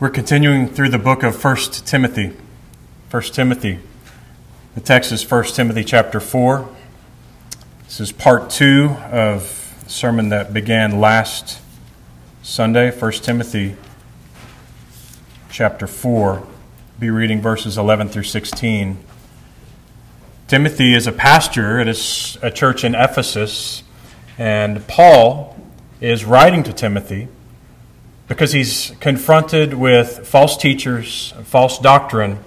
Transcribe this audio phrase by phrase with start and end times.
[0.00, 2.32] We're continuing through the book of 1 Timothy.
[3.10, 3.80] 1 Timothy.
[4.74, 6.66] The text is 1 Timothy chapter 4.
[7.84, 11.60] This is part 2 of the sermon that began last
[12.42, 13.76] Sunday, 1 Timothy
[15.50, 16.46] chapter 4.
[16.98, 18.96] be reading verses 11 through 16.
[20.48, 21.88] Timothy is a pastor at
[22.42, 23.82] a church in Ephesus,
[24.38, 25.60] and Paul
[26.00, 27.28] is writing to Timothy
[28.30, 32.38] because he's confronted with false teachers, false doctrine,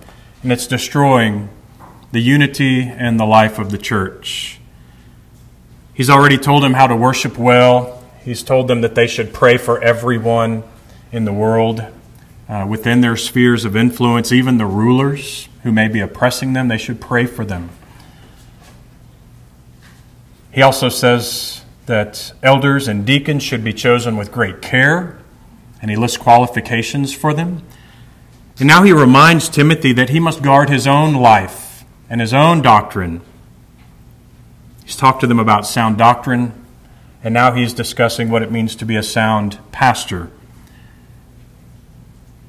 [0.41, 1.49] and it's destroying
[2.13, 4.61] the unity and the life of the church.
[5.93, 8.01] He's already told them how to worship well.
[8.23, 10.63] He's told them that they should pray for everyone
[11.11, 11.85] in the world
[12.47, 16.77] uh, within their spheres of influence, even the rulers who may be oppressing them, they
[16.77, 17.69] should pray for them.
[20.49, 25.19] He also says that elders and deacons should be chosen with great care
[25.83, 27.61] and he lists qualifications for them.
[28.57, 32.61] And now he reminds Timothy that he must guard his own life and his own
[32.61, 33.19] doctrine.
[34.85, 36.53] He's talked to them about sound doctrine,
[37.21, 40.31] and now he's discussing what it means to be a sound pastor.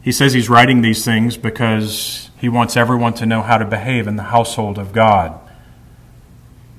[0.00, 4.06] He says he's writing these things because he wants everyone to know how to behave
[4.06, 5.40] in the household of God.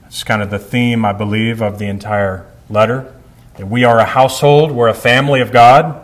[0.06, 3.14] It's kind of the theme, I believe, of the entire letter.
[3.58, 6.04] That we are a household, we're a family of God.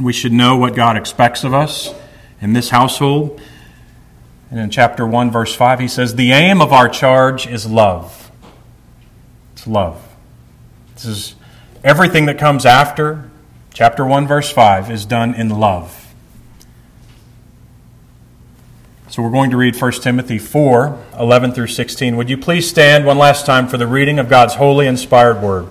[0.00, 1.94] We should know what God expects of us
[2.40, 3.40] in this household.
[4.50, 8.30] And in chapter 1, verse 5, he says, The aim of our charge is love.
[9.52, 10.02] It's love.
[10.94, 11.34] This is
[11.84, 13.30] everything that comes after
[13.74, 16.14] chapter 1, verse 5 is done in love.
[19.08, 22.16] So we're going to read 1 Timothy 4 11 through 16.
[22.16, 25.66] Would you please stand one last time for the reading of God's holy, inspired word?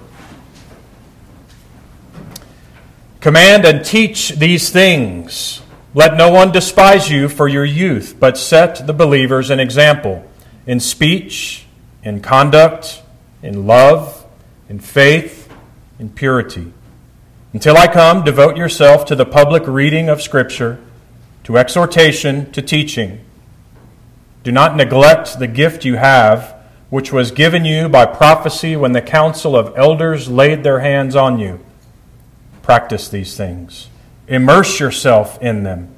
[3.21, 5.61] Command and teach these things.
[5.93, 10.25] Let no one despise you for your youth, but set the believers an example
[10.65, 11.65] in speech,
[12.01, 13.01] in conduct,
[13.43, 14.25] in love,
[14.69, 15.51] in faith,
[15.97, 16.71] in purity.
[17.51, 20.79] Until I come, devote yourself to the public reading of Scripture,
[21.43, 23.19] to exhortation, to teaching.
[24.43, 26.55] Do not neglect the gift you have,
[26.89, 31.37] which was given you by prophecy when the council of elders laid their hands on
[31.37, 31.59] you.
[32.69, 33.89] Practice these things.
[34.27, 35.91] Immerse yourself in them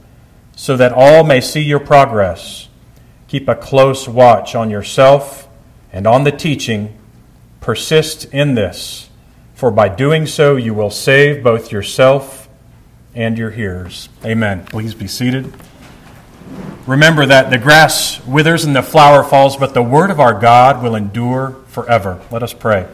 [0.56, 2.70] so that all may see your progress.
[3.28, 5.50] Keep a close watch on yourself
[5.92, 6.98] and on the teaching.
[7.60, 9.10] Persist in this,
[9.54, 12.48] for by doing so you will save both yourself
[13.14, 14.08] and your hearers.
[14.24, 14.64] Amen.
[14.68, 15.54] Please be seated.
[16.88, 20.82] Remember that the grass withers and the flower falls, but the word of our God
[20.82, 22.22] will endure forever.
[22.32, 22.88] Let us pray.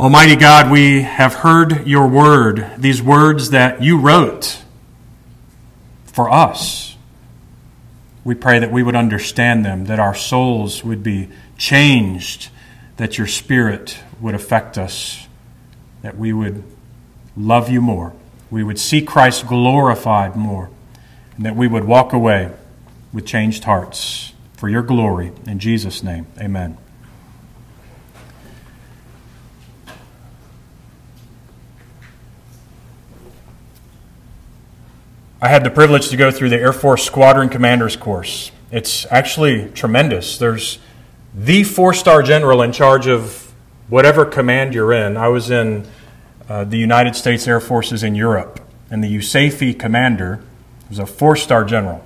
[0.00, 4.62] Almighty God, we have heard your word, these words that you wrote
[6.06, 6.96] for us.
[8.24, 11.28] We pray that we would understand them, that our souls would be
[11.58, 12.48] changed,
[12.96, 15.28] that your spirit would affect us,
[16.00, 16.64] that we would
[17.36, 18.14] love you more,
[18.50, 20.70] we would see Christ glorified more,
[21.36, 22.50] and that we would walk away
[23.12, 25.32] with changed hearts for your glory.
[25.46, 26.78] In Jesus' name, amen.
[35.42, 38.52] I had the privilege to go through the Air Force Squadron Commander's course.
[38.70, 40.36] It's actually tremendous.
[40.36, 40.78] There's
[41.34, 43.50] the four star general in charge of
[43.88, 45.16] whatever command you're in.
[45.16, 45.86] I was in
[46.46, 50.42] uh, the United States Air Forces in Europe, and the USAFE commander
[50.90, 52.04] was a four star general.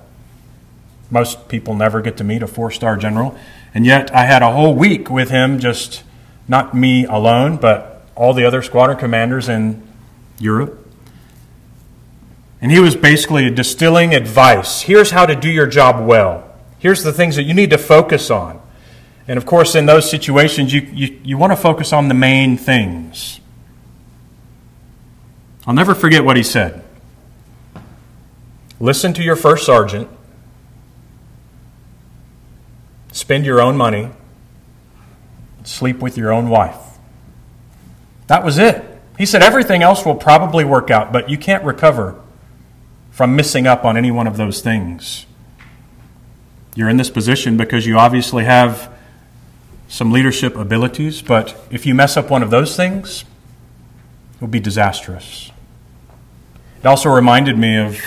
[1.11, 3.37] Most people never get to meet a four star general,
[3.73, 6.03] and yet I had a whole week with him, just
[6.47, 9.85] not me alone, but all the other squadron commanders in
[10.39, 10.84] Europe.
[12.65, 14.81] And he was basically distilling advice.
[14.81, 16.51] Here's how to do your job well.
[16.79, 18.59] Here's the things that you need to focus on.
[19.27, 22.57] And of course, in those situations, you, you, you want to focus on the main
[22.57, 23.39] things.
[25.67, 26.83] I'll never forget what he said.
[28.79, 30.09] Listen to your first sergeant,
[33.11, 34.09] spend your own money,
[35.65, 36.97] sleep with your own wife.
[38.25, 38.83] That was it.
[39.19, 42.19] He said everything else will probably work out, but you can't recover
[43.15, 45.25] from missing up on any one of those things.
[46.75, 48.93] You're in this position because you obviously have
[49.87, 53.23] some leadership abilities, but if you mess up one of those things,
[54.33, 55.49] it will be disastrous.
[56.81, 57.97] It also reminded me of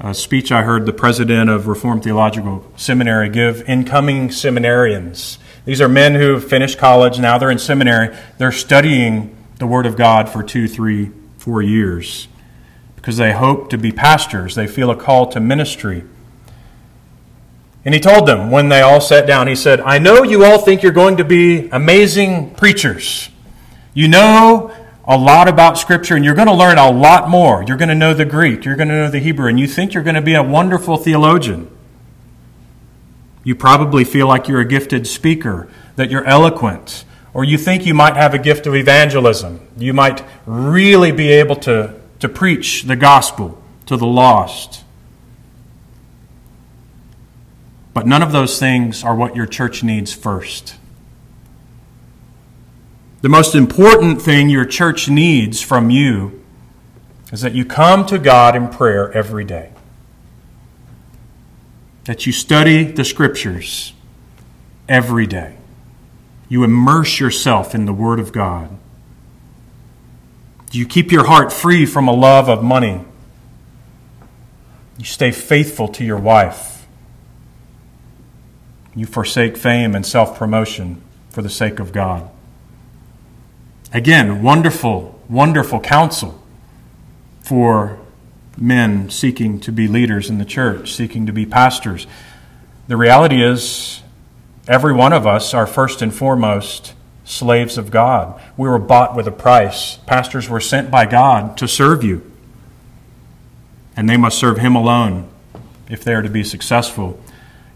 [0.00, 5.38] a speech I heard the president of Reformed Theological Seminary give incoming seminarians.
[5.64, 8.14] These are men who have finished college, now they're in seminary.
[8.36, 12.28] They're studying the Word of God for two, three, four years
[13.06, 14.56] because they hope to be pastors.
[14.56, 16.02] They feel a call to ministry.
[17.84, 20.58] And he told them when they all sat down, he said, I know you all
[20.58, 23.28] think you're going to be amazing preachers.
[23.94, 24.74] You know
[25.04, 27.62] a lot about Scripture, and you're going to learn a lot more.
[27.62, 29.94] You're going to know the Greek, you're going to know the Hebrew, and you think
[29.94, 31.70] you're going to be a wonderful theologian.
[33.44, 37.94] You probably feel like you're a gifted speaker, that you're eloquent, or you think you
[37.94, 39.60] might have a gift of evangelism.
[39.76, 44.84] You might really be able to, to preach the gospel to the lost.
[47.94, 50.76] But none of those things are what your church needs first.
[53.22, 56.44] The most important thing your church needs from you
[57.32, 59.72] is that you come to God in prayer every day,
[62.04, 63.94] that you study the scriptures
[64.88, 65.56] every day,
[66.48, 68.76] you immerse yourself in the Word of God.
[70.72, 73.04] You keep your heart free from a love of money.
[74.98, 76.86] You stay faithful to your wife.
[78.94, 82.28] You forsake fame and self promotion for the sake of God.
[83.92, 86.42] Again, wonderful, wonderful counsel
[87.40, 87.98] for
[88.56, 92.06] men seeking to be leaders in the church, seeking to be pastors.
[92.88, 94.02] The reality is,
[94.66, 96.94] every one of us are first and foremost
[97.26, 98.40] slaves of God.
[98.56, 99.96] We were bought with a price.
[100.06, 102.22] Pastors were sent by God to serve you,
[103.94, 105.28] and they must serve Him alone
[105.90, 107.20] if they are to be successful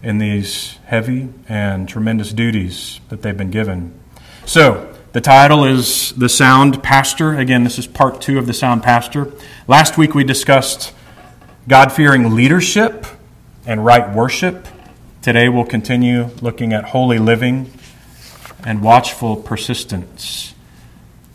[0.01, 3.93] in these heavy and tremendous duties that they've been given.
[4.45, 7.37] So, the title is The Sound Pastor.
[7.37, 9.31] Again, this is part two of The Sound Pastor.
[9.67, 10.93] Last week we discussed
[11.67, 13.05] God fearing leadership
[13.65, 14.67] and right worship.
[15.21, 17.71] Today we'll continue looking at holy living
[18.65, 20.53] and watchful persistence.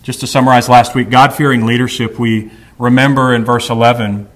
[0.02, 4.28] Just to summarize last week, God fearing leadership, we remember in verse 11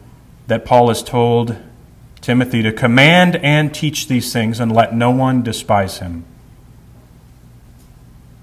[0.46, 1.56] that Paul is told
[2.20, 6.24] Timothy to command and teach these things and let no one despise him.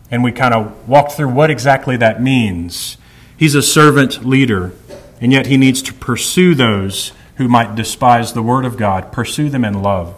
[0.10, 2.98] And we kind of walked through what exactly that means.
[3.36, 4.72] He's a servant leader,
[5.20, 9.50] and yet he needs to pursue those who might despise the word of God, pursue
[9.50, 10.16] them in love.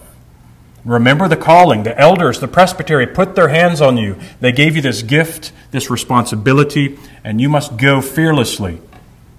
[0.85, 1.83] Remember the calling.
[1.83, 4.17] The elders, the presbytery put their hands on you.
[4.39, 8.81] They gave you this gift, this responsibility, and you must go fearlessly,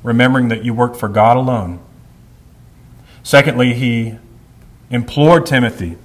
[0.02, 1.80] remembering that you work for God alone
[3.22, 4.16] Secondly, he
[4.90, 5.96] implored Timothy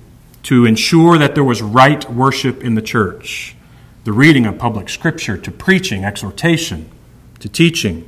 [0.43, 3.55] to ensure that there was right worship in the church,
[4.03, 6.89] the reading of public scripture, to preaching, exhortation,
[7.39, 8.07] to teaching,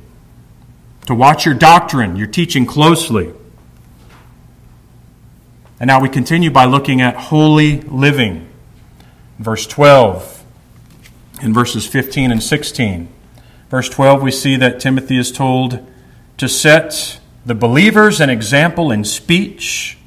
[1.06, 3.32] to watch your doctrine, your teaching closely.
[5.80, 8.48] And now we continue by looking at holy living.
[9.38, 10.44] Verse 12
[11.40, 13.08] in verses 15 and 16.
[13.70, 15.86] Verse 12, we see that Timothy is told
[16.36, 19.98] to set the believers an example in speech,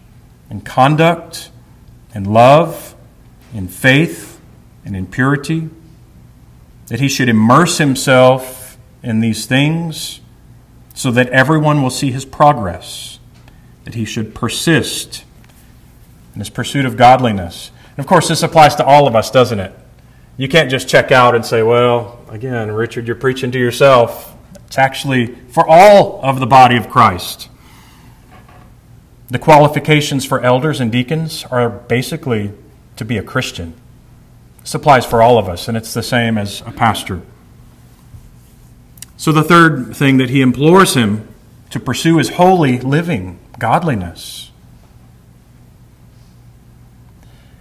[0.49, 1.51] in conduct,
[2.13, 2.95] in love,
[3.53, 4.41] in faith,
[4.83, 5.69] and in purity,
[6.87, 10.19] that he should immerse himself in these things
[10.93, 13.19] so that everyone will see his progress,
[13.85, 15.23] that he should persist
[16.33, 17.71] in his pursuit of godliness.
[17.89, 19.73] And of course, this applies to all of us, doesn't it?
[20.37, 24.35] You can't just check out and say, well, again, Richard, you're preaching to yourself.
[24.67, 27.49] It's actually for all of the body of Christ.
[29.29, 32.51] The qualifications for elders and deacons are basically
[32.95, 33.73] to be a Christian.
[34.61, 37.21] This applies for all of us, and it's the same as a pastor.
[39.17, 41.27] So, the third thing that he implores him
[41.71, 44.50] to pursue is holy living, godliness.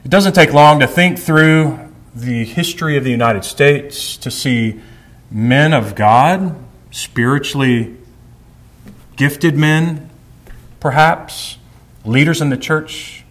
[0.03, 1.79] It doesn't take long to think through
[2.15, 4.81] the history of the United States to see
[5.31, 6.57] men of God
[6.91, 7.97] spiritually
[9.17, 10.09] gifted men,
[10.81, 11.59] perhaps,
[12.05, 13.25] leaders in the church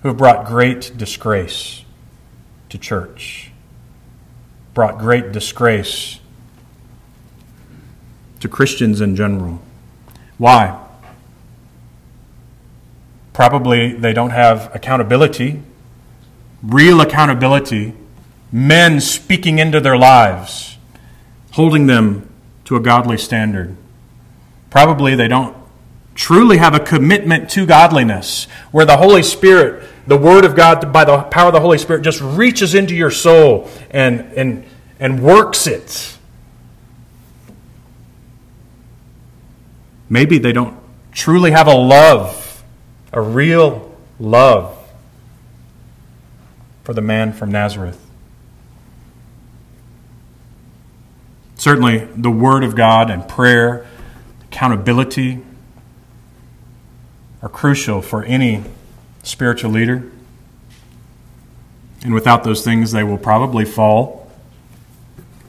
[0.00, 1.84] who have brought great disgrace
[2.70, 3.50] to church,
[4.72, 6.20] brought great disgrace
[8.40, 9.60] to Christians in general.
[10.38, 10.83] Why?
[13.34, 15.60] Probably they don't have accountability,
[16.62, 17.92] real accountability,
[18.50, 20.74] men speaking into their lives
[21.54, 22.28] holding them
[22.64, 23.76] to a godly standard.
[24.70, 25.56] Probably they don't
[26.16, 31.04] truly have a commitment to godliness, where the Holy Spirit, the Word of God, by
[31.04, 34.64] the power of the Holy Spirit, just reaches into your soul and, and,
[34.98, 36.16] and works it.
[40.08, 40.76] Maybe they don't
[41.12, 42.43] truly have a love,
[43.14, 44.76] a real love
[46.82, 48.04] for the man from Nazareth.
[51.54, 53.86] Certainly, the Word of God and prayer
[54.42, 55.40] accountability
[57.40, 58.64] are crucial for any
[59.22, 60.10] spiritual leader.
[62.02, 64.30] And without those things, they will probably fall,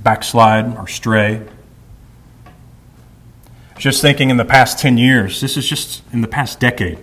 [0.03, 1.41] backslide, or stray.
[3.77, 6.99] Just thinking in the past 10 years, this is just in the past decade,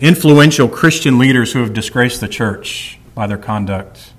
[0.00, 4.12] influential Christian leaders who have disgraced the church by their conduct.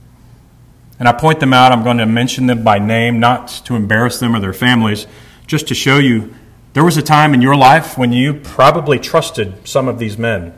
[1.00, 4.20] And I point them out, I'm going to mention them by name, not to embarrass
[4.20, 5.08] them or their families,
[5.48, 6.34] just to show you
[6.74, 10.54] there was a time in your life when you probably trusted some of these men,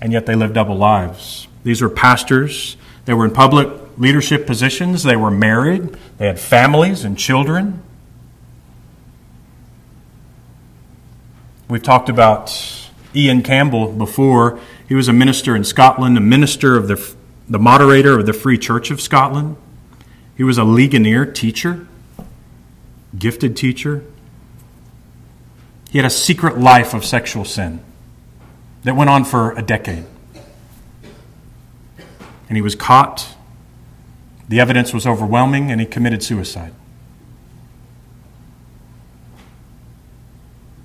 [0.00, 1.46] and yet they lived double lives.
[1.62, 7.04] These were pastors, they were in public leadership positions, they were married, they had families
[7.04, 7.82] and children.
[11.68, 12.50] We've talked about
[13.14, 14.58] Ian Campbell before.
[14.88, 17.14] He was a minister in Scotland, a minister of the,
[17.48, 19.56] the moderator of the Free Church of Scotland.
[20.36, 21.86] He was a Ligonier teacher,
[23.16, 24.04] gifted teacher.
[25.90, 27.80] He had a secret life of sexual sin
[28.82, 30.04] that went on for a decade.
[32.48, 33.34] And he was caught.
[34.48, 36.74] The evidence was overwhelming, and he committed suicide.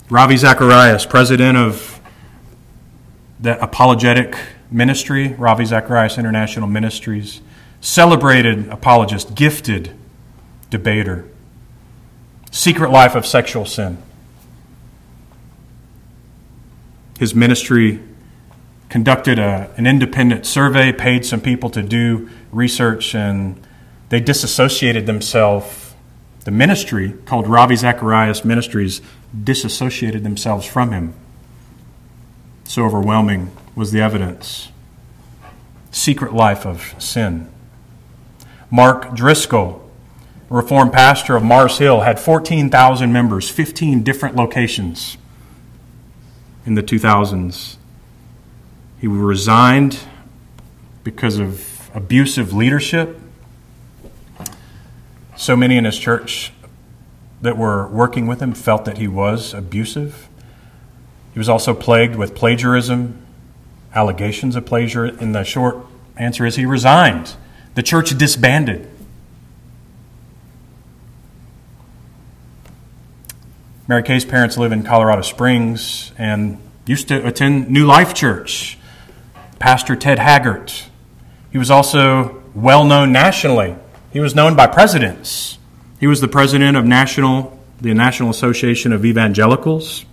[0.10, 1.99] Ravi Zacharias, president of
[3.40, 4.36] the apologetic
[4.70, 7.42] ministry, Ravi Zacharias International Ministries,
[7.82, 9.92] celebrated apologist, gifted
[10.70, 11.26] debater,
[12.52, 13.98] secret life of sexual sin.
[17.18, 18.02] His ministry
[18.90, 23.62] conducted a, an independent survey, paid some people to do research, and
[24.10, 25.94] they disassociated themselves.
[26.46, 29.02] The ministry, called Ravi Zacharias Ministries,
[29.44, 31.14] disassociated themselves from him.
[32.70, 34.70] So overwhelming was the evidence.
[35.90, 37.50] Secret life of sin.
[38.70, 39.90] Mark Driscoll,
[40.52, 45.18] Reformed pastor of Mars Hill, had 14,000 members, 15 different locations
[46.64, 47.78] in the 2000s.
[49.02, 50.02] He resigned
[51.04, 53.20] because of abusive leadership.
[55.36, 56.54] So many in his church
[57.42, 60.29] that were working with him felt that he was abusive.
[61.40, 63.18] He was also plagued with plagiarism,
[63.96, 65.20] allegations of plagiarism.
[65.22, 65.78] And the short
[66.18, 67.34] answer is he resigned.
[67.76, 68.90] The church disbanded.
[73.88, 78.78] Mary Kay's parents live in Colorado Springs and used to attend New Life Church.
[79.60, 80.74] Pastor Ted Haggard.
[81.54, 83.78] He was also well known nationally.
[84.12, 85.58] He was known by presidents.
[86.02, 90.04] He was the president of National, the National Association of Evangelicals.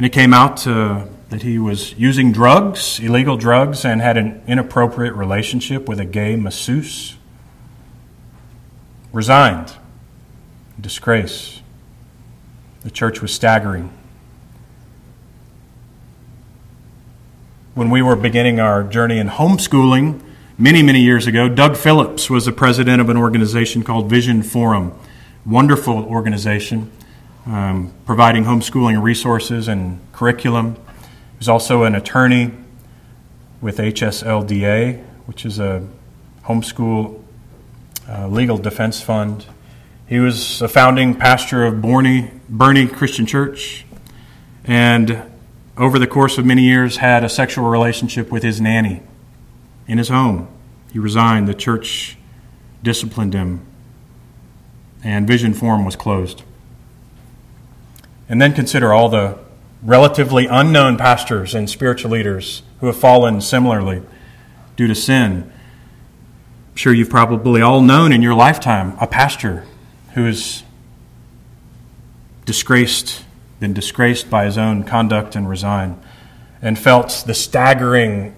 [0.00, 4.42] And it came out uh, that he was using drugs, illegal drugs, and had an
[4.46, 7.18] inappropriate relationship with a gay masseuse.
[9.12, 9.74] Resigned
[10.80, 11.60] disgrace.
[12.80, 13.92] The church was staggering.
[17.74, 20.22] When we were beginning our journey in homeschooling
[20.56, 24.98] many, many years ago, Doug Phillips was the president of an organization called Vision Forum.
[25.44, 26.90] Wonderful organization,
[27.50, 30.76] um, providing homeschooling resources and curriculum.
[30.76, 32.52] He was also an attorney
[33.60, 35.86] with HSLDA, which is a
[36.44, 37.20] homeschool
[38.08, 39.46] uh, legal defense fund.
[40.06, 43.84] He was a founding pastor of Boerne, Boerne Christian Church,
[44.64, 45.22] and
[45.76, 49.02] over the course of many years had a sexual relationship with his nanny
[49.88, 50.48] in his home.
[50.92, 51.48] He resigned.
[51.48, 52.16] The church
[52.82, 53.66] disciplined him,
[55.02, 56.44] and Vision Forum was closed.
[58.30, 59.36] And then consider all the
[59.82, 64.02] relatively unknown pastors and spiritual leaders who have fallen similarly
[64.76, 65.52] due to sin.
[66.70, 69.66] I'm sure you've probably all known in your lifetime a pastor
[70.14, 70.62] who is
[72.44, 73.24] disgraced,
[73.58, 76.00] been disgraced by his own conduct and resigned,
[76.62, 78.36] and felt the staggering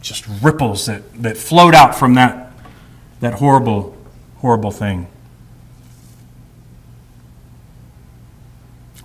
[0.00, 2.52] just ripples that, that flowed out from that,
[3.18, 3.96] that horrible,
[4.36, 5.08] horrible thing.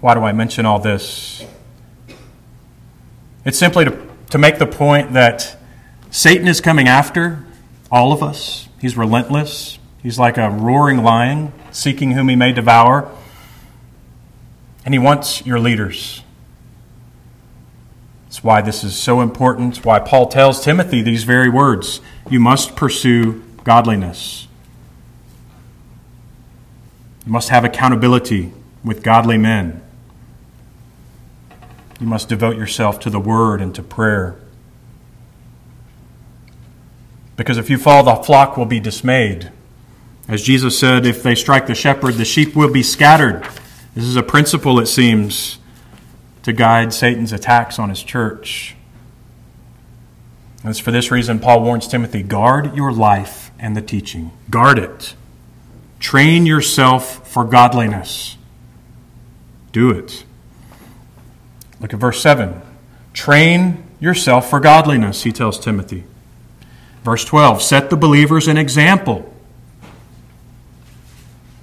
[0.02, 1.46] Why do I mention all this?
[3.46, 5.58] It's simply to, to make the point that
[6.12, 7.46] Satan is coming after
[7.92, 8.70] all of us.
[8.80, 9.78] He's relentless.
[10.02, 13.12] He's like a roaring lion seeking whom he may devour.
[14.86, 16.24] And he wants your leaders.
[18.26, 19.78] That's why this is so important.
[19.78, 24.48] It's why Paul tells Timothy these very words You must pursue godliness.
[27.26, 28.54] You must have accountability
[28.84, 29.82] with godly men.
[32.00, 34.36] You must devote yourself to the word and to prayer.
[37.36, 39.52] Because if you fall, the flock will be dismayed.
[40.28, 43.48] As Jesus said, if they strike the shepherd, the sheep will be scattered.
[43.96, 45.58] This is a principle, it seems,
[46.44, 48.76] to guide Satan's attacks on his church.
[50.62, 54.32] And it's for this reason Paul warns Timothy guard your life and the teaching.
[54.50, 55.16] Guard it.
[56.00, 58.38] Train yourself for godliness.
[59.72, 60.24] Do it.
[61.80, 62.62] Look at verse 7.
[63.14, 66.04] Train yourself for godliness, he tells Timothy.
[67.04, 69.34] Verse 12 Set the believers an example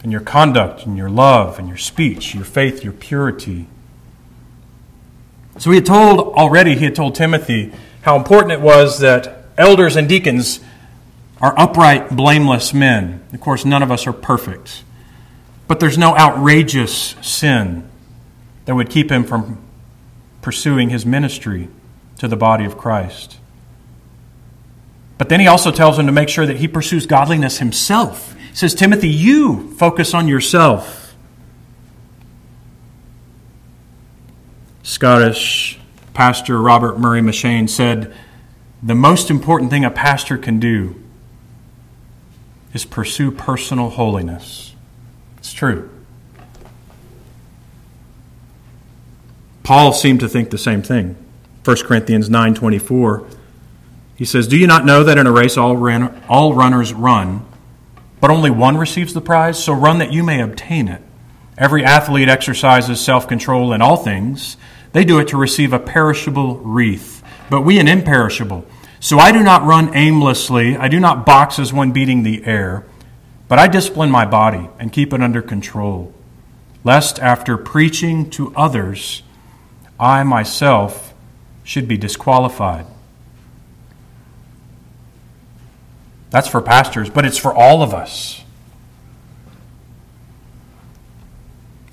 [0.02, 3.66] in your conduct, in your love, in your speech, your faith, your purity.
[5.58, 9.96] So he had told already, he had told Timothy how important it was that elders
[9.96, 10.60] and deacons
[11.40, 13.22] are upright, blameless men.
[13.32, 14.84] Of course, none of us are perfect.
[15.66, 17.88] But there's no outrageous sin
[18.66, 19.65] that would keep him from
[20.46, 21.66] pursuing his ministry
[22.16, 23.38] to the body of Christ.
[25.18, 28.72] But then he also tells him to make sure that he pursues godliness himself says,
[28.72, 31.16] Timothy, you focus on yourself.
[34.84, 35.80] Scottish
[36.14, 38.14] pastor Robert Murray M'Cheyne said,
[38.80, 40.94] The most important thing a pastor can do
[42.72, 44.76] is pursue personal holiness.
[45.38, 45.90] It's true.
[49.66, 51.16] Paul seemed to think the same thing.
[51.64, 53.24] 1 Corinthians 9:24
[54.14, 57.40] he says, "Do you not know that in a race all, ran, all runners run,
[58.20, 61.02] but only one receives the prize, so run that you may obtain it.
[61.58, 64.56] Every athlete exercises self control in all things.
[64.92, 68.64] They do it to receive a perishable wreath, but we an imperishable.
[69.00, 72.84] So I do not run aimlessly, I do not box as one beating the air,
[73.48, 76.14] but I discipline my body and keep it under control,
[76.84, 79.24] lest after preaching to others,
[79.98, 81.14] I myself
[81.64, 82.86] should be disqualified.
[86.30, 88.42] That's for pastors, but it's for all of us.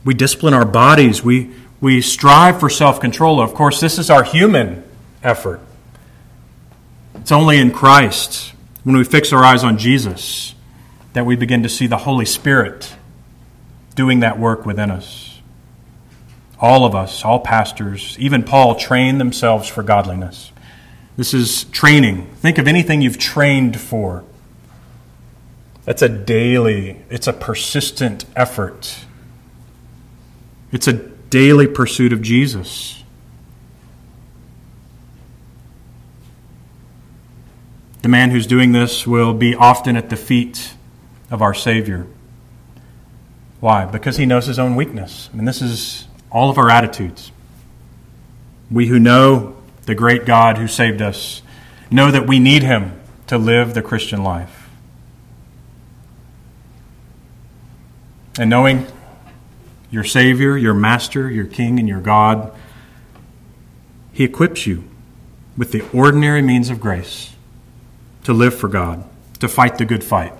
[0.04, 1.23] We discipline our bodies.
[1.23, 3.39] We, we strive for self control.
[3.41, 4.84] Of course, this is our human
[5.23, 5.62] effort.
[7.15, 10.56] It's only in Christ, when we fix our eyes on Jesus,
[11.13, 12.95] that we begin to see the Holy Spirit
[13.95, 15.22] doing that work within us.
[16.63, 20.54] All of us, all pastors, even Paul, train themselves for godliness.
[21.17, 22.28] This is training.
[22.38, 24.23] Think of anything you've trained for.
[25.84, 28.99] That's a daily, it's a persistent effort.
[30.71, 33.04] It's a daily pursuit of Jesus.
[38.04, 40.76] The man who's doing this will be often at the feet
[41.30, 42.08] of our Savior.
[43.60, 43.84] Why?
[43.84, 45.30] Because he knows his own weakness.
[45.34, 47.32] I mean, this is all of our attitudes.
[48.69, 51.41] We who know the great God who saved us
[51.91, 54.67] know that we need him to live the Christian life.
[58.39, 58.88] And knowing
[59.91, 62.52] your Savior, your Master, your King, and your God,
[64.12, 64.84] He equips you
[65.56, 67.36] with the ordinary means of grace
[68.24, 69.04] to live for God,
[69.39, 70.34] to fight the good fight.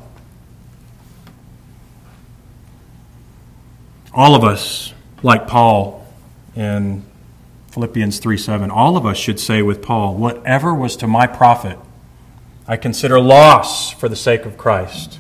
[4.12, 4.93] All of us,
[5.24, 6.06] like Paul
[6.56, 7.04] in
[7.72, 11.80] Philippians 3 7, all of us should say with Paul, Whatever was to my profit,
[12.68, 15.20] I consider loss for the sake of Christ.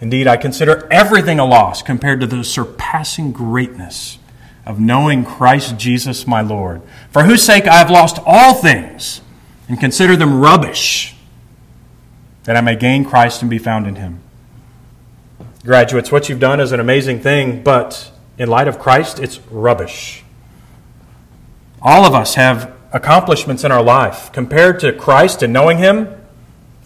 [0.00, 4.18] Indeed, I consider everything a loss compared to the surpassing greatness
[4.64, 9.20] of knowing Christ Jesus my Lord, for whose sake I have lost all things
[9.68, 11.14] and consider them rubbish,
[12.44, 14.20] that I may gain Christ and be found in him.
[15.64, 18.09] Graduates, what you've done is an amazing thing, but
[18.40, 20.24] in light of Christ, it's rubbish.
[21.82, 24.32] All of us have accomplishments in our life.
[24.32, 26.08] Compared to Christ and knowing him,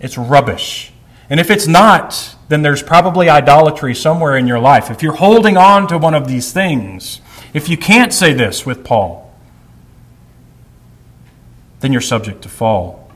[0.00, 0.92] it's rubbish.
[1.30, 4.90] And if it's not, then there's probably idolatry somewhere in your life.
[4.90, 7.20] If you're holding on to one of these things,
[7.52, 9.32] if you can't say this with Paul,
[11.78, 13.12] then you're subject to fall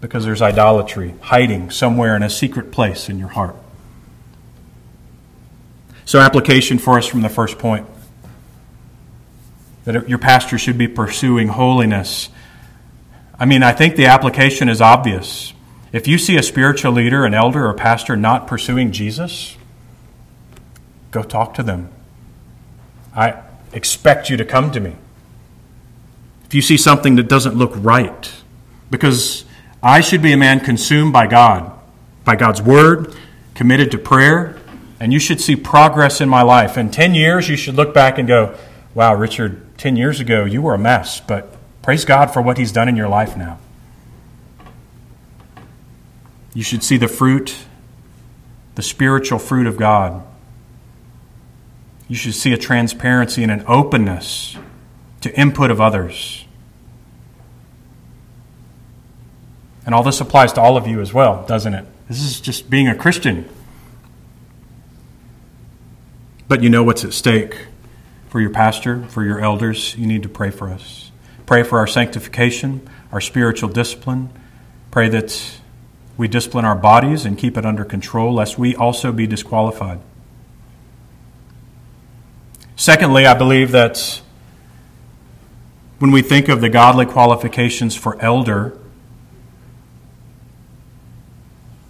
[0.00, 3.54] because there's idolatry hiding somewhere in a secret place in your heart.
[6.10, 7.86] So, application for us from the first point
[9.84, 12.30] that your pastor should be pursuing holiness.
[13.38, 15.52] I mean, I think the application is obvious.
[15.92, 19.56] If you see a spiritual leader, an elder, or a pastor not pursuing Jesus,
[21.12, 21.90] go talk to them.
[23.14, 23.42] I
[23.72, 24.96] expect you to come to me.
[26.46, 28.32] If you see something that doesn't look right,
[28.90, 29.44] because
[29.80, 31.70] I should be a man consumed by God,
[32.24, 33.14] by God's word,
[33.54, 34.59] committed to prayer,
[35.00, 36.76] and you should see progress in my life.
[36.76, 38.54] In 10 years, you should look back and go,
[38.94, 42.70] wow, Richard, 10 years ago, you were a mess, but praise God for what He's
[42.70, 43.58] done in your life now.
[46.52, 47.56] You should see the fruit,
[48.74, 50.22] the spiritual fruit of God.
[52.06, 54.56] You should see a transparency and an openness
[55.22, 56.44] to input of others.
[59.86, 61.86] And all this applies to all of you as well, doesn't it?
[62.08, 63.48] This is just being a Christian.
[66.50, 67.68] But you know what's at stake
[68.28, 69.94] for your pastor, for your elders.
[69.96, 71.12] You need to pray for us.
[71.46, 74.30] Pray for our sanctification, our spiritual discipline.
[74.90, 75.60] Pray that
[76.16, 80.00] we discipline our bodies and keep it under control, lest we also be disqualified.
[82.74, 84.20] Secondly, I believe that
[86.00, 88.76] when we think of the godly qualifications for elder,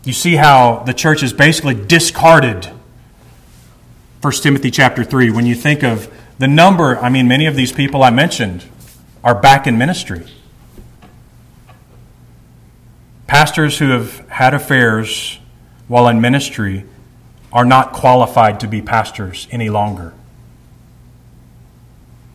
[0.05, 2.71] you see how the church has basically discarded
[4.21, 7.73] 1 Timothy chapter 3 when you think of the number, I mean, many of these
[7.73, 8.65] people I mentioned
[9.25, 10.27] are back in ministry.
[13.27, 15.39] Pastors who have had affairs
[15.89, 16.85] while in ministry
[17.51, 20.13] are not qualified to be pastors any longer.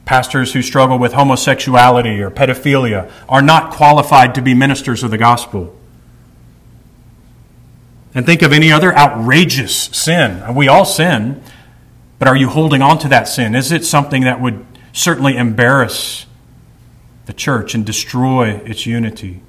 [0.05, 5.19] Pastors who struggle with homosexuality or pedophilia are not qualified to be ministers of the
[5.19, 5.75] gospel.
[8.15, 10.55] And think of any other outrageous sin.
[10.55, 11.43] We all sin,
[12.25, 13.53] but are you holding on to that sin?
[13.53, 16.25] Is it something that would certainly embarrass
[17.27, 19.43] the church and destroy its unity?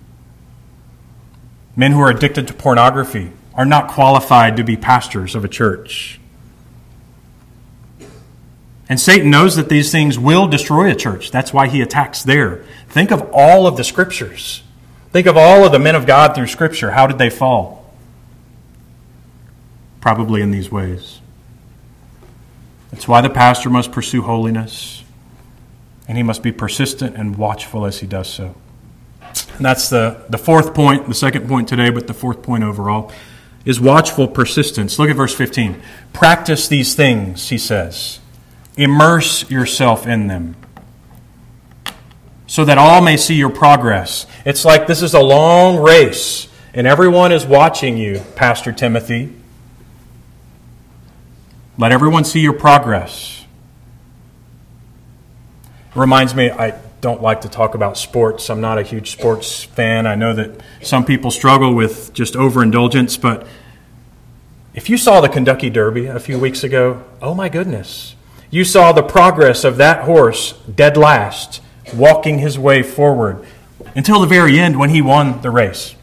[1.74, 6.20] Men who are addicted to pornography are not qualified to be pastors of a church.
[8.90, 11.30] And Satan knows that these things will destroy a church.
[11.30, 12.62] That's why he attacks there.
[12.90, 14.62] Think of all of the scriptures.
[15.12, 16.90] Think of all of the men of God through Scripture.
[16.90, 17.90] How did they fall?
[20.02, 21.20] Probably in these ways.
[22.96, 25.04] That's why the pastor must pursue holiness,
[26.08, 28.54] and he must be persistent and watchful as he does so.
[29.20, 33.12] And that's the, the fourth point, the second point today, but the fourth point overall
[33.66, 34.98] is watchful persistence.
[34.98, 35.78] Look at verse 15.
[36.14, 38.18] Practice these things, he says.
[38.78, 40.56] Immerse yourself in them
[42.46, 44.26] so that all may see your progress.
[44.46, 49.34] It's like this is a long race, and everyone is watching you, Pastor Timothy.
[51.78, 53.44] Let everyone see your progress.
[55.90, 58.48] It reminds me, I don't like to talk about sports.
[58.48, 60.06] I'm not a huge sports fan.
[60.06, 63.46] I know that some people struggle with just overindulgence, but
[64.74, 68.14] if you saw the Kentucky Derby a few weeks ago, oh my goodness.
[68.50, 71.60] You saw the progress of that horse dead last,
[71.94, 73.44] walking his way forward
[73.94, 75.94] until the very end when he won the race.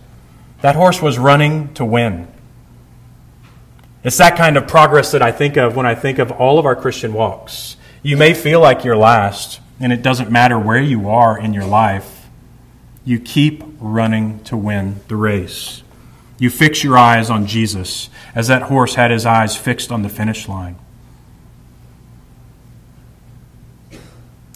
[0.61, 2.27] That horse was running to win.
[4.03, 6.65] It's that kind of progress that I think of when I think of all of
[6.65, 7.77] our Christian walks.
[8.01, 11.65] You may feel like you're last, and it doesn't matter where you are in your
[11.65, 12.27] life.
[13.05, 15.83] You keep running to win the race.
[16.37, 20.09] You fix your eyes on Jesus, as that horse had his eyes fixed on the
[20.09, 20.75] finish line.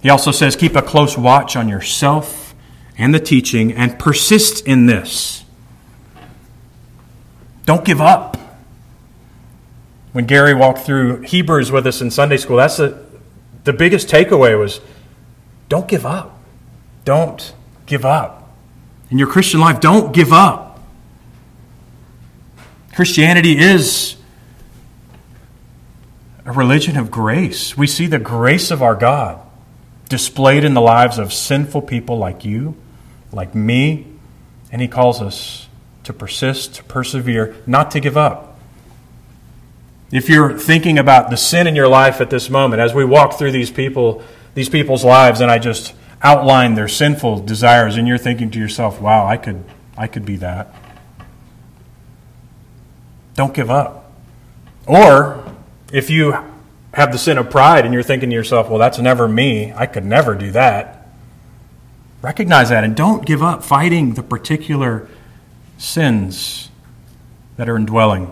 [0.01, 2.53] He also says, keep a close watch on yourself
[2.97, 5.45] and the teaching and persist in this.
[7.65, 8.38] Don't give up
[10.17, 13.06] when Gary walked through Hebrews with us in Sunday school, that's the,
[13.65, 14.82] the biggest takeaway was
[15.69, 16.39] don't give up.
[17.06, 17.53] Don't
[17.86, 18.49] give up.
[19.12, 20.80] In your Christian life, don't give up.
[22.95, 24.15] Christianity is
[26.47, 27.77] a religion of grace.
[27.77, 29.39] We see the grace of our God
[30.10, 32.75] displayed in the lives of sinful people like you,
[33.32, 34.08] like me,
[34.71, 35.67] and He calls us
[36.06, 38.57] to persist, to persevere, not to give up.
[40.12, 43.38] If you're thinking about the sin in your life at this moment, as we walk
[43.38, 48.17] through these people, these people's lives, and I just outline their sinful desires, and you're
[48.17, 49.63] thinking to yourself, "Wow, I could,
[49.98, 50.74] I could be that."
[53.36, 54.12] Don't give up.
[54.86, 55.43] Or
[55.91, 56.36] if you
[56.93, 59.74] have the sin of pride and you're thinking to yourself, "Well, that's never me.
[59.76, 61.08] I could never do that."
[62.22, 65.08] Recognize that and don't give up fighting the particular
[65.78, 66.70] sins
[67.58, 68.32] that are indwelling.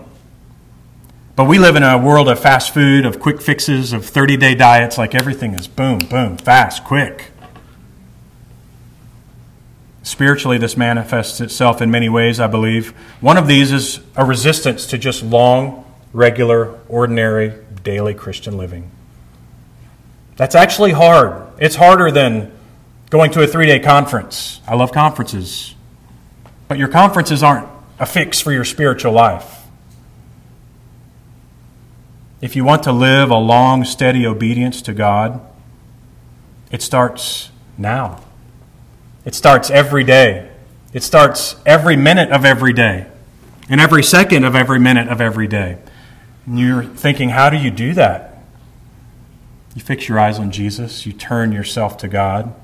[1.36, 4.54] But we live in a world of fast food, of quick fixes, of 30 day
[4.54, 7.30] diets, like everything is boom, boom, fast, quick.
[10.02, 12.90] Spiritually, this manifests itself in many ways, I believe.
[13.20, 18.90] One of these is a resistance to just long, regular, ordinary, daily Christian living.
[20.36, 21.48] That's actually hard.
[21.58, 22.50] It's harder than
[23.10, 24.62] going to a three day conference.
[24.66, 25.74] I love conferences.
[26.66, 27.68] But your conferences aren't
[27.98, 29.55] a fix for your spiritual life.
[32.40, 35.40] If you want to live a long, steady obedience to God,
[36.70, 38.20] it starts now.
[39.24, 40.50] It starts every day.
[40.92, 43.06] It starts every minute of every day,
[43.68, 45.78] and every second of every minute of every day.
[46.46, 48.38] And you're thinking, how do you do that?
[49.74, 52.54] You fix your eyes on Jesus, you turn yourself to God.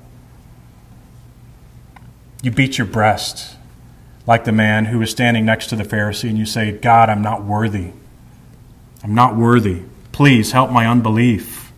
[2.43, 3.57] You beat your breast
[4.27, 7.23] like the man who was standing next to the Pharisee, and you say, God, I'm
[7.23, 7.93] not worthy.
[9.03, 9.83] I'm not worthy.
[10.13, 11.73] Please help my unbelief.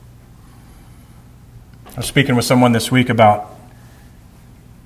[1.95, 3.51] I was speaking with someone this week about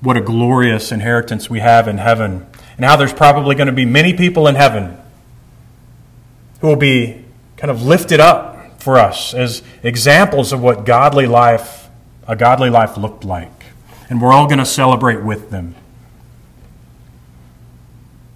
[0.01, 2.45] what a glorious inheritance we have in heaven,
[2.77, 4.97] and how there's probably going to be many people in heaven
[6.61, 7.25] who will be
[7.57, 11.89] kind of lifted up for us as examples of what godly life,
[12.27, 13.65] a godly life looked like.
[14.09, 15.75] And we're all going to celebrate with them.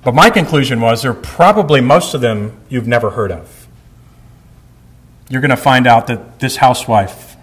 [0.04, 3.63] But my conclusion was there are probably most of them you've never heard of.
[5.30, 7.36] You're going to find out that this housewife,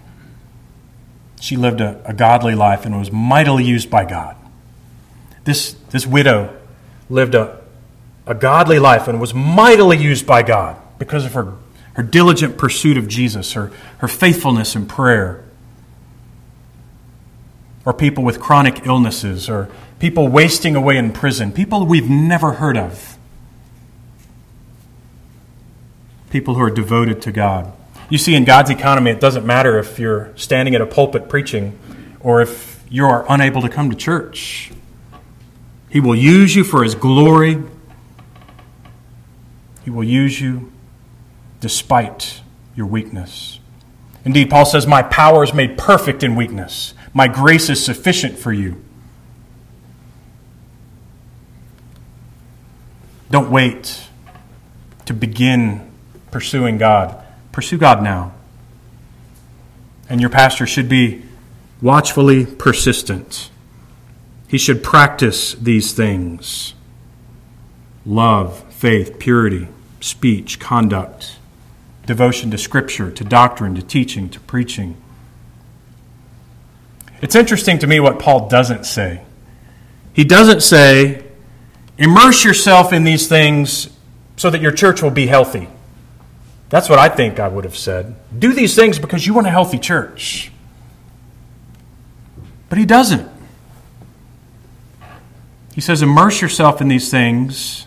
[1.40, 4.36] she lived a, a godly life and was mightily used by God.
[5.44, 6.56] This, this widow
[7.08, 7.60] lived a,
[8.26, 11.54] a godly life and was mightily used by God because of her,
[11.94, 15.44] her diligent pursuit of Jesus, her, her faithfulness in prayer.
[17.84, 22.76] Or people with chronic illnesses, or people wasting away in prison, people we've never heard
[22.76, 23.16] of.
[26.30, 27.72] People who are devoted to God.
[28.08, 31.78] You see, in God's economy, it doesn't matter if you're standing at a pulpit preaching
[32.20, 34.72] or if you are unable to come to church.
[35.88, 37.62] He will use you for His glory.
[39.84, 40.72] He will use you
[41.60, 42.40] despite
[42.74, 43.60] your weakness.
[44.24, 46.94] Indeed, Paul says, My power is made perfect in weakness.
[47.12, 48.82] My grace is sufficient for you.
[53.30, 54.08] Don't wait
[55.06, 55.89] to begin
[56.30, 57.22] pursuing God.
[57.52, 58.32] Pursue God now.
[60.08, 61.22] And your pastor should be
[61.80, 63.50] watchfully persistent.
[64.48, 66.74] He should practice these things
[68.04, 69.68] love, faith, purity,
[70.00, 71.36] speech, conduct,
[72.06, 74.96] devotion to Scripture, to doctrine, to teaching, to preaching.
[77.20, 79.22] It's interesting to me what Paul doesn't say.
[80.12, 81.24] He doesn't say,
[81.98, 83.90] immerse yourself in these things
[84.36, 85.68] so that your church will be healthy.
[86.70, 88.14] That's what I think I would have said.
[88.37, 90.52] Do these things because you want a healthy church.
[92.68, 93.28] But he doesn't.
[95.74, 97.87] He says, immerse yourself in these things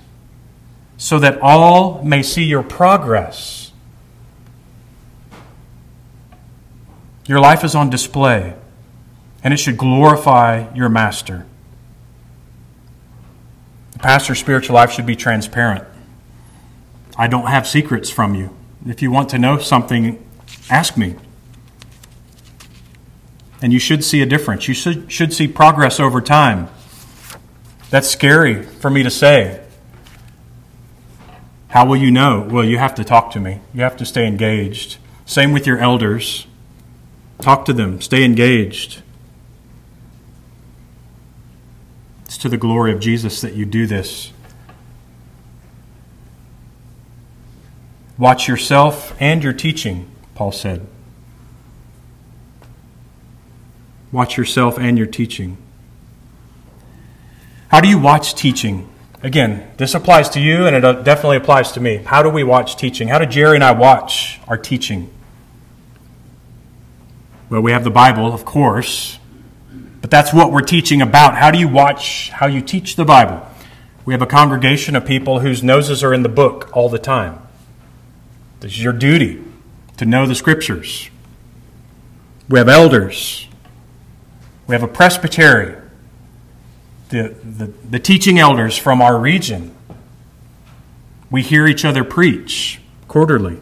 [0.97, 3.71] so that all may see your progress.
[7.25, 8.53] Your life is on display,
[9.43, 11.45] and it should glorify your master.
[13.93, 15.85] The pastor's spiritual life should be transparent.
[17.17, 18.53] I don't have secrets from you.
[18.85, 20.23] If you want to know something,
[20.69, 21.15] ask me.
[23.61, 24.67] And you should see a difference.
[24.67, 26.67] You should, should see progress over time.
[27.89, 29.63] That's scary for me to say.
[31.69, 32.47] How will you know?
[32.49, 33.61] Well, you have to talk to me.
[33.73, 34.97] You have to stay engaged.
[35.25, 36.45] Same with your elders.
[37.39, 39.01] Talk to them, stay engaged.
[42.25, 44.31] It's to the glory of Jesus that you do this.
[48.17, 50.85] Watch yourself and your teaching, Paul said.
[54.11, 55.57] Watch yourself and your teaching.
[57.69, 58.87] How do you watch teaching?
[59.23, 61.97] Again, this applies to you and it definitely applies to me.
[61.97, 63.07] How do we watch teaching?
[63.07, 65.09] How do Jerry and I watch our teaching?
[67.49, 69.17] Well, we have the Bible, of course,
[70.01, 71.35] but that's what we're teaching about.
[71.35, 73.47] How do you watch how you teach the Bible?
[74.05, 77.39] We have a congregation of people whose noses are in the book all the time.
[78.63, 79.43] This is your duty
[79.97, 81.09] to know the scriptures.
[82.47, 83.49] We have elders.
[84.67, 85.75] We have a presbytery,
[87.09, 89.75] the, the, the teaching elders from our region.
[91.29, 93.59] We hear each other preach quarterly.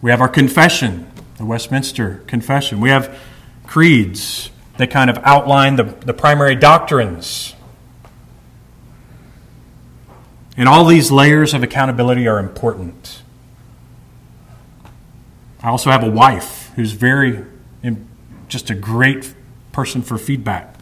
[0.00, 2.80] We have our confession, the Westminster Confession.
[2.80, 3.18] We have
[3.66, 7.55] creeds that kind of outline the, the primary doctrines
[10.56, 13.22] and all these layers of accountability are important.
[15.62, 17.44] I also have a wife who's very,
[18.48, 19.34] just a great
[19.72, 20.74] person for feedback.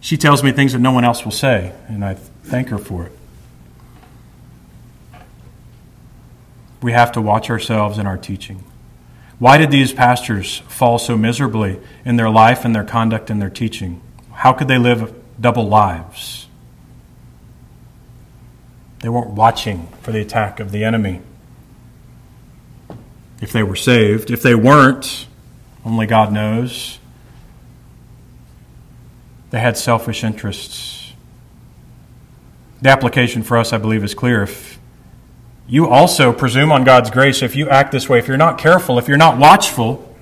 [0.00, 3.06] She tells me things that no one else will say, and I thank her for
[3.06, 3.12] it.
[6.80, 8.62] We have to watch ourselves in our teaching.
[9.38, 13.50] Why did these pastors fall so miserably in their life and their conduct and their
[13.50, 14.00] teaching?
[14.32, 16.45] How could they live double lives?
[19.06, 21.20] They weren't watching for the attack of the enemy.
[23.40, 25.28] If they were saved, if they weren't,
[25.84, 26.98] only God knows.
[29.50, 31.12] They had selfish interests.
[32.82, 34.42] The application for us, I believe, is clear.
[34.42, 34.76] If,
[35.68, 38.98] you also presume on God's grace if you act this way, if you're not careful,
[38.98, 40.16] if you're not watchful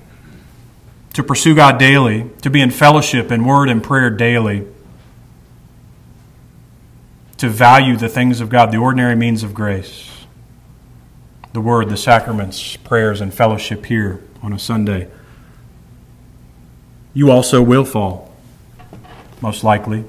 [1.13, 4.67] to pursue God daily, to be in fellowship and word and prayer daily,
[7.37, 10.25] to value the things of God, the ordinary means of grace,
[11.53, 15.09] the word, the sacraments, prayers, and fellowship here on a Sunday,
[17.13, 18.33] you also will fall,
[19.41, 20.03] most likely.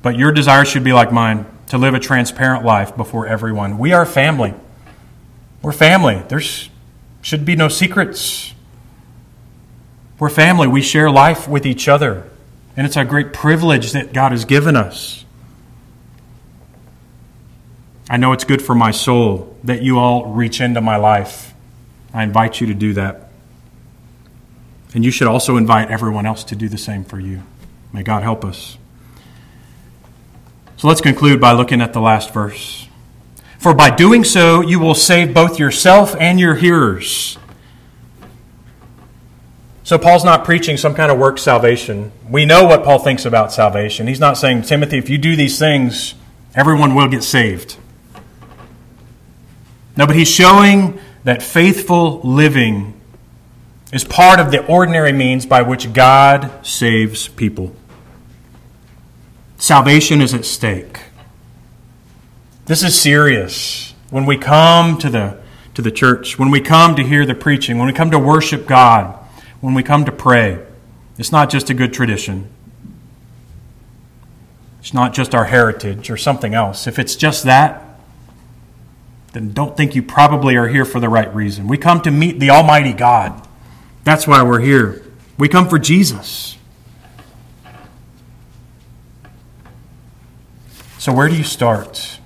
[0.00, 3.78] But your desire should be like mine to live a transparent life before everyone.
[3.78, 4.54] We are family.
[5.60, 6.22] We're family.
[6.28, 6.40] There
[7.20, 8.54] should be no secrets.
[10.18, 10.66] We're family.
[10.66, 12.28] We share life with each other.
[12.76, 15.24] And it's a great privilege that God has given us.
[18.10, 21.52] I know it's good for my soul that you all reach into my life.
[22.14, 23.30] I invite you to do that.
[24.94, 27.42] And you should also invite everyone else to do the same for you.
[27.92, 28.78] May God help us.
[30.78, 32.88] So let's conclude by looking at the last verse.
[33.58, 37.36] For by doing so, you will save both yourself and your hearers.
[39.82, 42.12] So Paul's not preaching some kind of work salvation.
[42.28, 44.06] We know what Paul thinks about salvation.
[44.06, 46.14] He's not saying, Timothy, if you do these things,
[46.54, 47.76] everyone will get saved.
[49.98, 52.94] No, but he's showing that faithful living
[53.92, 57.74] is part of the ordinary means by which God saves people.
[59.56, 61.00] Salvation is at stake.
[62.66, 63.92] This is serious.
[64.10, 65.40] When we come to the,
[65.74, 68.68] to the church, when we come to hear the preaching, when we come to worship
[68.68, 69.18] God,
[69.60, 70.64] when we come to pray,
[71.18, 72.48] it's not just a good tradition.
[74.78, 76.86] It's not just our heritage or something else.
[76.86, 77.87] If it's just that,
[79.38, 81.68] then don't think you probably are here for the right reason.
[81.68, 83.46] We come to meet the Almighty God.
[84.02, 85.04] That's why we're here.
[85.38, 86.58] We come for Jesus.
[90.98, 92.18] So, where do you start?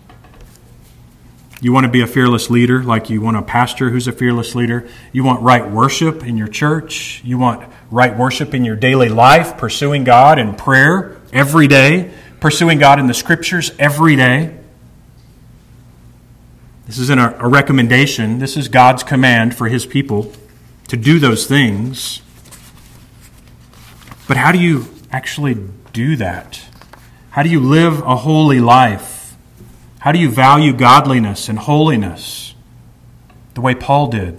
[1.61, 4.55] You want to be a fearless leader, like you want a pastor who's a fearless
[4.55, 4.89] leader.
[5.13, 7.21] You want right worship in your church.
[7.25, 12.79] You want right worship in your daily life, pursuing God in prayer every day, pursuing
[12.79, 14.57] God in the scriptures every day.
[16.87, 20.33] This isn't a, recommendation, this is God's command for His people
[20.89, 22.23] to do those things.
[24.27, 25.57] But how do you actually
[25.93, 26.65] do that?
[27.31, 29.37] How do you live a holy life?
[30.01, 32.55] How do you value godliness and holiness
[33.55, 34.39] the way Paul did?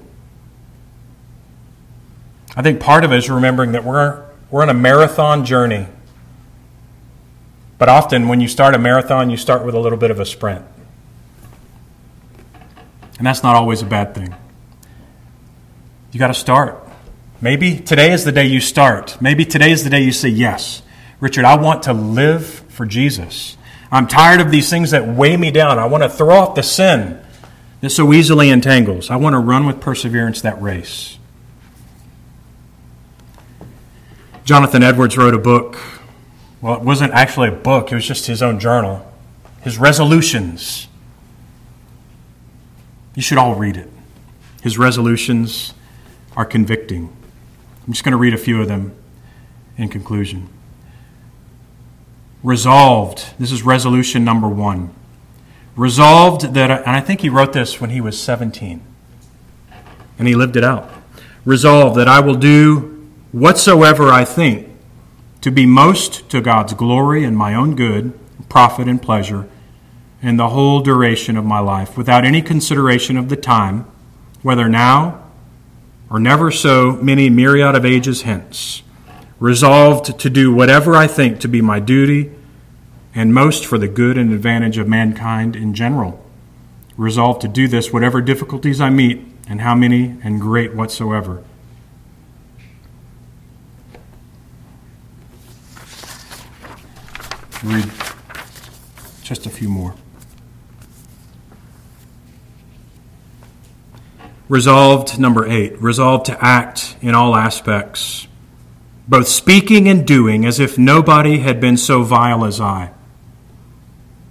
[2.55, 5.87] I think part of it is remembering that we're, we're on a marathon journey.
[7.79, 10.25] But often, when you start a marathon, you start with a little bit of a
[10.25, 10.63] sprint.
[13.17, 14.33] And that's not always a bad thing.
[16.11, 16.87] You got to start.
[17.41, 19.17] Maybe today is the day you start.
[19.21, 20.81] Maybe today is the day you say, Yes,
[21.19, 23.57] Richard, I want to live for Jesus.
[23.91, 25.77] I'm tired of these things that weigh me down.
[25.77, 27.23] I want to throw off the sin
[27.81, 29.09] that so easily entangles.
[29.09, 31.17] I want to run with perseverance that race.
[34.45, 35.77] Jonathan Edwards wrote a book.
[36.61, 39.09] Well, it wasn't actually a book, it was just his own journal.
[39.61, 40.87] His resolutions.
[43.15, 43.89] You should all read it.
[44.61, 45.73] His resolutions
[46.35, 47.15] are convicting.
[47.85, 48.95] I'm just going to read a few of them
[49.77, 50.49] in conclusion
[52.43, 53.33] resolved.
[53.39, 54.93] This is resolution number one.
[55.75, 58.81] Resolved that, and I think he wrote this when he was 17,
[60.19, 60.91] and he lived it out.
[61.45, 64.69] Resolved that I will do whatsoever I think
[65.41, 68.17] to be most to God's glory and my own good,
[68.49, 69.49] profit, and pleasure
[70.23, 73.85] in the whole duration of my life, without any consideration of the time,
[74.41, 75.23] whether now
[76.09, 78.81] or never so many myriad of ages hence
[79.39, 82.31] resolved to do whatever I think to be my duty
[83.13, 86.23] and most for the good and advantage of mankind in general.
[86.97, 91.43] Resolved to do this whatever difficulties I meet, and how many and great whatsoever.
[97.63, 97.91] Read
[99.23, 99.95] just a few more.
[104.53, 108.27] Resolved, number eight, resolved to act in all aspects
[109.07, 112.91] both speaking and doing as if nobody had been so vile as I,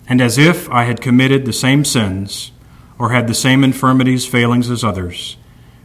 [0.09, 2.53] and as if I had committed the same sins
[3.01, 5.39] or had the same infirmities, failings as others,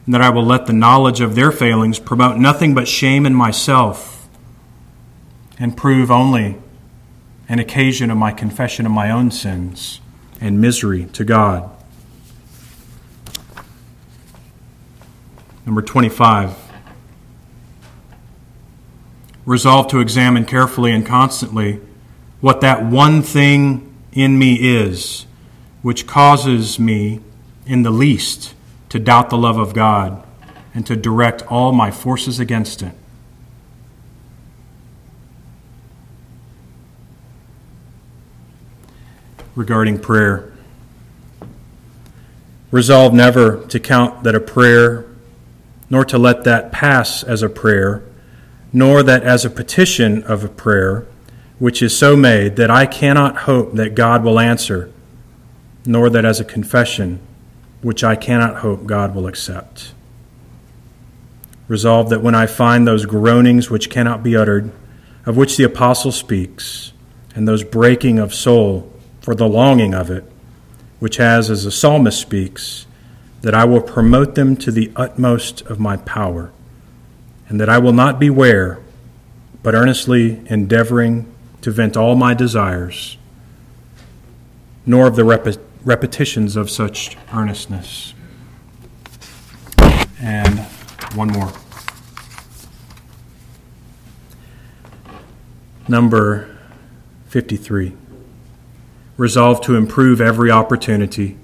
[0.05, 3.33] and that I will let the knowledge of their failings promote nothing but shame in
[3.33, 4.29] myself
[5.57, 6.61] and prove only
[7.49, 9.99] an occasion of my confession of my own sins
[10.39, 11.71] and misery to God.
[15.68, 16.57] Number 25
[19.45, 21.82] resolve to examine carefully and constantly
[22.39, 25.26] what that one thing in me is,
[25.82, 27.20] which causes me
[27.65, 28.53] in the least
[28.88, 30.24] to doubt the love of God
[30.74, 32.93] and to direct all my forces against it.
[39.53, 40.53] Regarding prayer,
[42.72, 45.07] resolve never to count that a prayer,
[45.89, 48.03] nor to let that pass as a prayer,
[48.73, 51.05] nor that as a petition of a prayer,
[51.59, 54.91] which is so made that I cannot hope that God will answer,
[55.85, 57.19] nor that as a confession,
[57.81, 59.93] which I cannot hope God will accept.
[61.67, 64.71] Resolve that when I find those groanings which cannot be uttered,
[65.25, 66.93] of which the apostle speaks,
[67.35, 70.23] and those breaking of soul for the longing of it,
[70.99, 72.88] which has, as the psalmist speaks,
[73.47, 76.51] that I will promote them to the utmost of my power,
[77.47, 78.81] and that I will not beware,
[79.63, 83.17] but earnestly endeavoring to vent all my desires,
[84.85, 85.47] nor of the rep-
[85.85, 88.13] repetitions of such earnestness.
[90.19, 90.59] And
[91.15, 91.53] one more.
[95.87, 96.53] Number
[97.27, 97.95] 53.
[99.15, 101.37] Resolve to improve every opportunity.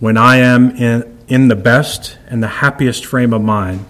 [0.00, 3.84] When I am in, in the best and the happiest frame of mind,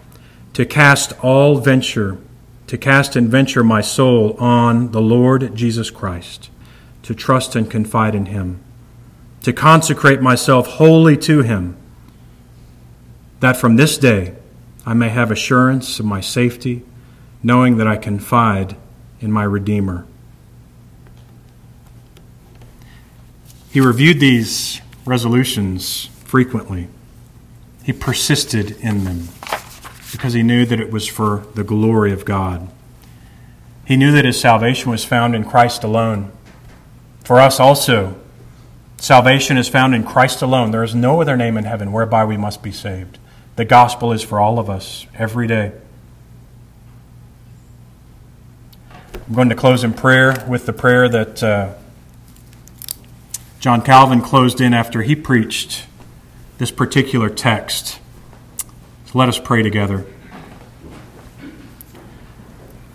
[0.55, 2.19] to cast all venture,
[2.67, 6.51] to cast and venture my soul on the Lord Jesus Christ,
[7.05, 8.61] to trust and confide in Him,
[9.43, 11.77] to consecrate myself wholly to Him,
[13.39, 14.35] that from this day
[14.85, 16.83] I may have assurance of my safety,
[17.41, 18.77] knowing that I confide
[19.21, 20.07] in my Redeemer.
[23.71, 24.81] He reviewed these
[25.11, 26.87] resolutions frequently.
[27.83, 29.29] He persisted in them
[30.13, 32.71] because he knew that it was for the glory of God.
[33.85, 36.31] He knew that his salvation was found in Christ alone.
[37.25, 38.15] For us also,
[38.99, 40.71] salvation is found in Christ alone.
[40.71, 43.19] There is no other name in heaven whereby we must be saved.
[43.57, 45.73] The gospel is for all of us every day.
[49.27, 51.75] I'm going to close in prayer with the prayer that uh,
[53.61, 55.85] John Calvin closed in after he preached
[56.57, 58.01] this particular text.
[59.05, 60.07] So let us pray together.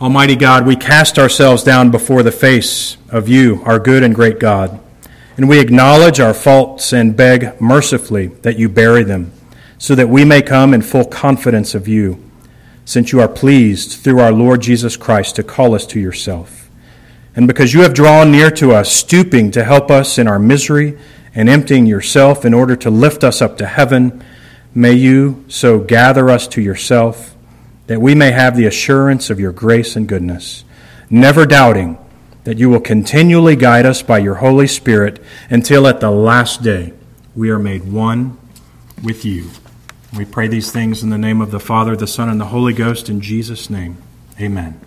[0.02, 4.40] Almighty God, we cast ourselves down before the face of you, our good and great
[4.40, 4.80] God,
[5.38, 9.32] and we acknowledge our faults and beg mercifully that you bury them
[9.78, 12.20] so that we may come in full confidence of you,
[12.86, 16.65] since you are pleased through our Lord Jesus Christ to call us to yourself.
[17.36, 20.98] And because you have drawn near to us, stooping to help us in our misery
[21.34, 24.24] and emptying yourself in order to lift us up to heaven,
[24.74, 27.36] may you so gather us to yourself
[27.88, 30.64] that we may have the assurance of your grace and goodness,
[31.10, 31.98] never doubting
[32.46, 36.94] that you will continually guide us by your Holy Spirit until at the last day
[37.36, 38.38] we are made one
[39.04, 39.50] with you.
[40.16, 42.72] We pray these things in the name of the Father, the Son, and the Holy
[42.72, 43.98] Ghost in Jesus' name.
[44.40, 44.80] Amen.